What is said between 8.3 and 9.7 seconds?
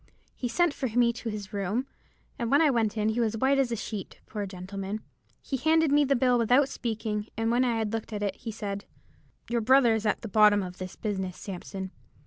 he said— "'Your